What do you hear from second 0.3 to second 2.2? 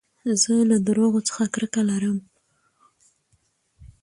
زه له درواغو څخه کرکه لرم.